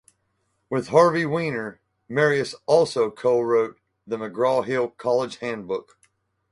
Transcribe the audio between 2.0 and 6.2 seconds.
Marius also co-wrote the McGraw-Hill College Handbook.